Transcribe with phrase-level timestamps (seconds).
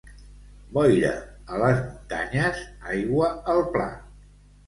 [0.77, 1.09] Boira
[1.57, 2.63] a les muntanyes,
[2.95, 3.87] aigua al pla.